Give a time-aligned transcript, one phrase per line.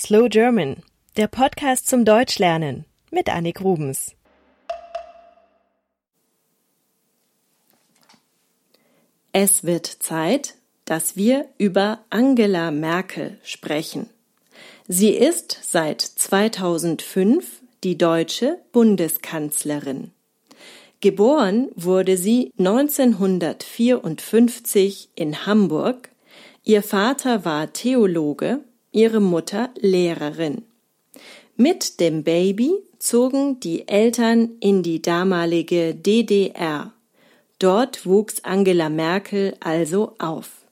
[0.00, 0.82] Slow German,
[1.18, 4.14] der Podcast zum Deutschlernen mit Annik Rubens.
[9.32, 10.54] Es wird Zeit,
[10.86, 14.08] dass wir über Angela Merkel sprechen.
[14.88, 20.12] Sie ist seit 2005 die deutsche Bundeskanzlerin.
[21.02, 26.08] Geboren wurde sie 1954 in Hamburg.
[26.64, 30.62] Ihr Vater war Theologe ihre Mutter Lehrerin.
[31.56, 36.94] Mit dem Baby zogen die Eltern in die damalige DDR.
[37.58, 40.64] Dort wuchs Angela Merkel also auf.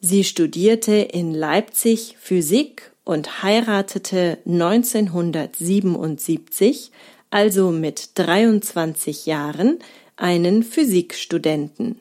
[0.00, 6.90] Sie studierte in Leipzig Physik und heiratete 1977,
[7.30, 9.78] also mit 23 Jahren,
[10.16, 11.98] einen Physikstudenten.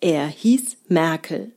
[0.00, 1.52] Er hieß Merkel.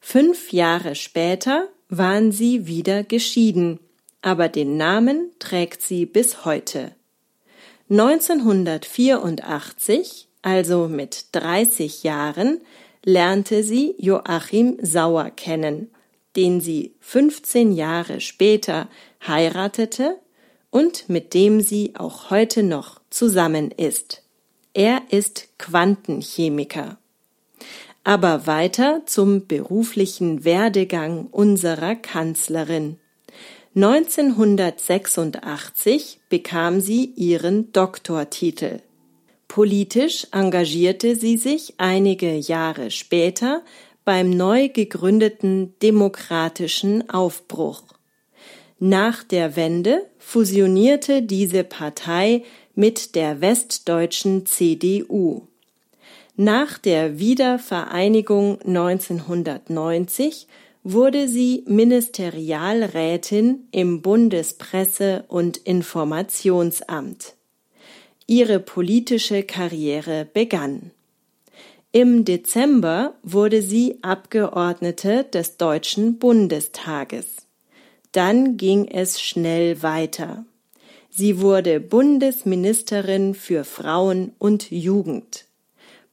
[0.00, 3.78] Fünf Jahre später waren sie wieder geschieden,
[4.22, 6.96] aber den Namen trägt sie bis heute.
[7.90, 12.60] 1984, also mit 30 Jahren,
[13.04, 15.90] lernte sie Joachim Sauer kennen,
[16.36, 18.88] den sie 15 Jahre später
[19.26, 20.18] heiratete
[20.70, 24.22] und mit dem sie auch heute noch zusammen ist.
[24.72, 26.98] Er ist Quantenchemiker.
[28.04, 32.98] Aber weiter zum beruflichen Werdegang unserer Kanzlerin.
[33.74, 38.80] 1986 bekam sie ihren Doktortitel.
[39.48, 43.64] Politisch engagierte sie sich einige Jahre später
[44.04, 47.82] beim neu gegründeten Demokratischen Aufbruch.
[48.78, 55.48] Nach der Wende fusionierte diese Partei mit der westdeutschen CDU.
[56.36, 60.48] Nach der Wiedervereinigung 1990
[60.82, 67.34] wurde sie Ministerialrätin im Bundespresse- und Informationsamt.
[68.26, 70.90] Ihre politische Karriere begann.
[71.92, 77.46] Im Dezember wurde sie Abgeordnete des Deutschen Bundestages.
[78.10, 80.44] Dann ging es schnell weiter.
[81.10, 85.44] Sie wurde Bundesministerin für Frauen und Jugend.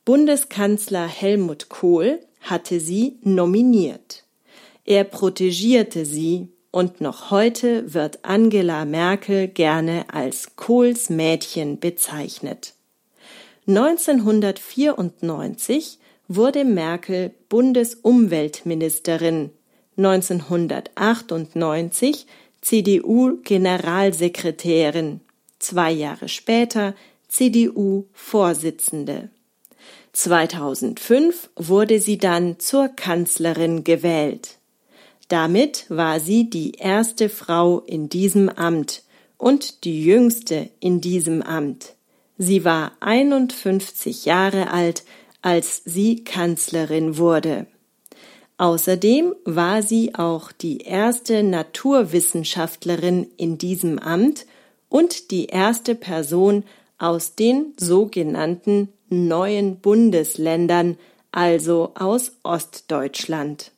[0.03, 4.23] Bundeskanzler Helmut Kohl hatte sie nominiert.
[4.83, 12.73] Er protegierte sie und noch heute wird Angela Merkel gerne als Kohls Mädchen bezeichnet.
[13.67, 19.51] 1994 wurde Merkel Bundesumweltministerin,
[19.97, 22.25] 1998
[22.61, 25.19] CDU-Generalsekretärin,
[25.59, 26.95] zwei Jahre später
[27.27, 29.29] CDU-Vorsitzende.
[30.13, 34.57] 2005 wurde sie dann zur Kanzlerin gewählt.
[35.29, 39.03] Damit war sie die erste Frau in diesem Amt
[39.37, 41.93] und die jüngste in diesem Amt.
[42.37, 45.03] Sie war 51 Jahre alt,
[45.41, 47.67] als sie Kanzlerin wurde.
[48.57, 54.45] Außerdem war sie auch die erste Naturwissenschaftlerin in diesem Amt
[54.89, 56.63] und die erste Person
[57.01, 60.97] aus den sogenannten neuen Bundesländern,
[61.31, 63.71] also aus Ostdeutschland.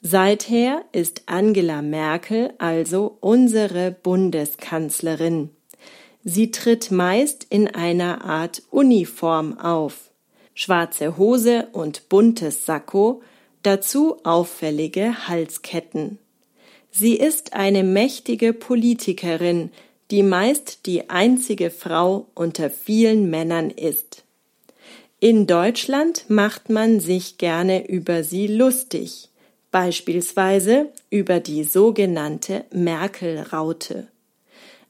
[0.00, 5.50] Seither ist Angela Merkel also unsere Bundeskanzlerin.
[6.24, 10.10] Sie tritt meist in einer Art Uniform auf.
[10.54, 13.22] Schwarze Hose und buntes Sakko,
[13.62, 16.18] dazu auffällige Halsketten.
[16.90, 19.70] Sie ist eine mächtige Politikerin,
[20.12, 24.24] die meist die einzige Frau unter vielen Männern ist.
[25.20, 29.30] In Deutschland macht man sich gerne über sie lustig,
[29.70, 34.08] beispielsweise über die sogenannte Merkel-Raute.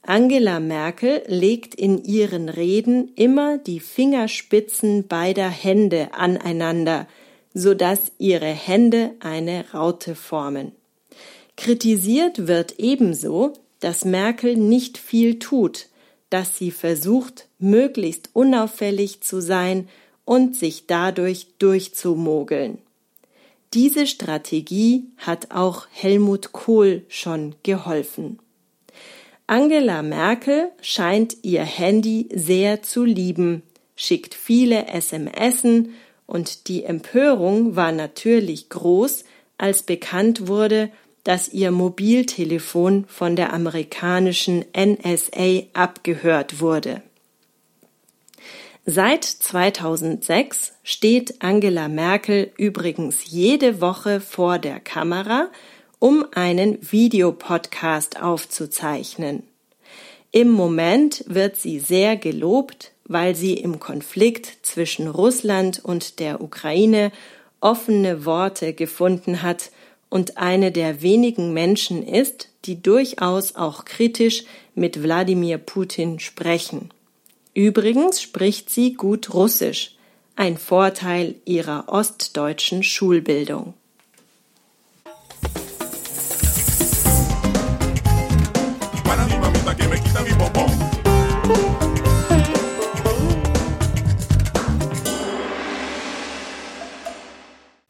[0.05, 7.07] Angela Merkel legt in ihren Reden immer die Fingerspitzen beider Hände aneinander,
[7.54, 10.72] so dass ihre Hände eine Raute formen.
[11.57, 13.53] Kritisiert wird ebenso,
[13.83, 15.89] dass Merkel nicht viel tut,
[16.31, 19.89] dass sie versucht, möglichst unauffällig zu sein
[20.25, 22.79] und sich dadurch durchzumogeln.
[23.75, 28.39] Diese Strategie hat auch Helmut Kohl schon geholfen.
[29.49, 33.63] Angela Merkel scheint ihr Handy sehr zu lieben,
[33.97, 35.95] schickt viele SMSen
[36.27, 39.25] und die Empörung war natürlich groß,
[39.59, 40.91] als bekannt wurde,
[41.24, 47.03] dass ihr Mobiltelefon von der amerikanischen NSA abgehört wurde.
[48.84, 55.48] Seit 2006 steht Angela Merkel übrigens jede Woche vor der Kamera
[56.01, 59.45] um einen Videopodcast aufzuzeichnen.
[60.33, 67.13] Im Moment wird sie sehr gelobt, weil sie im Konflikt zwischen Russland und der Ukraine
[67.60, 69.71] offene Worte gefunden hat
[70.12, 74.44] und eine der wenigen Menschen ist, die durchaus auch kritisch
[74.74, 76.91] mit Wladimir Putin sprechen.
[77.54, 79.97] Übrigens spricht sie gut Russisch,
[80.36, 83.72] ein Vorteil ihrer ostdeutschen Schulbildung.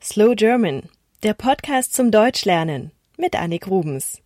[0.00, 0.88] Slow German,
[1.22, 4.20] der Podcast zum Deutschlernen mit Annik Rubens.